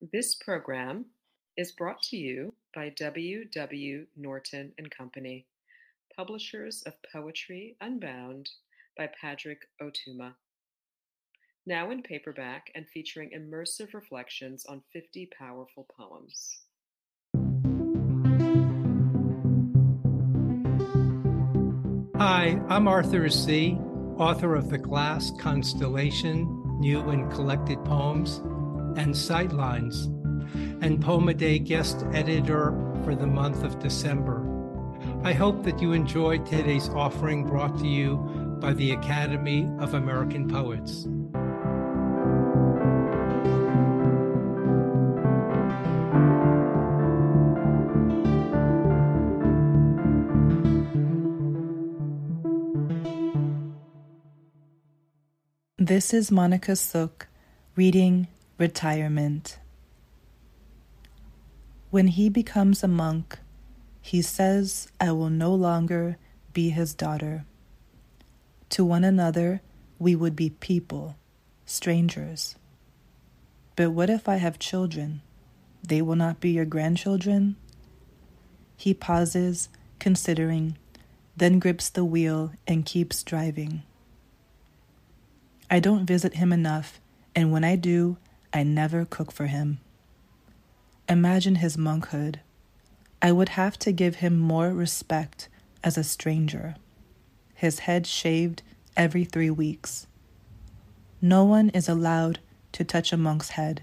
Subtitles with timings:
[0.00, 1.04] This program
[1.58, 3.44] is brought to you by W.
[3.44, 4.06] W.
[4.16, 5.44] Norton and Company,
[6.16, 8.48] publishers of Poetry Unbound
[8.96, 10.32] by Padraig Ó Tuama.
[11.66, 16.60] Now in paperback and featuring immersive reflections on 50 powerful poems.
[22.16, 23.76] Hi, I'm Arthur Sze,
[24.16, 28.40] author of The Glass Constellation, New and Collected Poems,
[28.96, 30.06] and Sightlines,
[30.82, 34.46] and Poem a Day guest editor for the month of December.
[35.22, 38.16] I hope that you enjoyed today's offering brought to you
[38.60, 41.06] by the Academy of American Poets.
[55.78, 57.28] This is Monica Sok
[57.74, 58.28] reading
[58.60, 59.58] Retirement.
[61.88, 63.38] When he becomes a monk,
[64.02, 66.18] he says, I will no longer
[66.52, 67.46] be his daughter.
[68.68, 69.62] To one another,
[69.98, 71.16] we would be people,
[71.64, 72.56] strangers.
[73.76, 75.22] But what if I have children?
[75.82, 77.56] They will not be your grandchildren?
[78.76, 80.76] He pauses, considering,
[81.34, 83.84] then grips the wheel and keeps driving.
[85.70, 87.00] I don't visit him enough,
[87.34, 88.18] and when I do,
[88.52, 89.78] I never cook for him.
[91.08, 92.40] Imagine his monkhood.
[93.22, 95.48] I would have to give him more respect
[95.84, 96.76] as a stranger.
[97.54, 98.62] His head shaved
[98.96, 100.06] every three weeks.
[101.20, 102.40] No one is allowed
[102.72, 103.82] to touch a monk's head,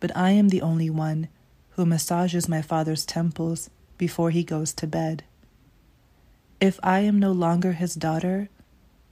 [0.00, 1.28] but I am the only one
[1.70, 5.24] who massages my father's temples before he goes to bed.
[6.60, 8.48] If I am no longer his daughter,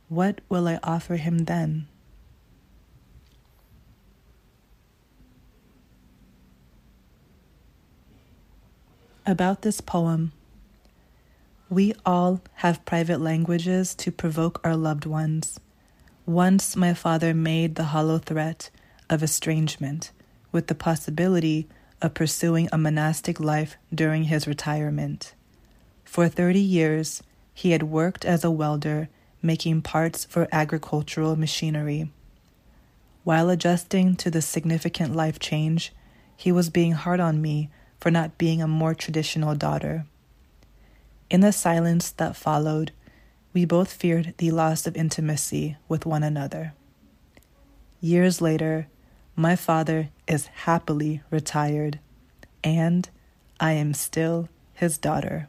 [0.08, 1.86] what will I offer him then?
[9.26, 10.32] About this poem,
[11.70, 15.58] we all have private languages to provoke our loved ones.
[16.26, 18.68] Once my father made the hollow threat
[19.08, 20.12] of estrangement
[20.52, 21.66] with the possibility
[22.02, 25.32] of pursuing a monastic life during his retirement.
[26.04, 27.22] For 30 years,
[27.54, 29.08] he had worked as a welder
[29.40, 32.10] making parts for agricultural machinery.
[33.22, 35.94] While adjusting to the significant life change,
[36.36, 40.04] he was being hard on me for not being a more traditional daughter.
[41.30, 42.92] In the silence that followed,
[43.52, 46.74] we both feared the loss of intimacy with one another.
[48.00, 48.88] Years later,
[49.36, 51.98] my father is happily retired,
[52.62, 53.08] and
[53.58, 55.48] I am still his daughter.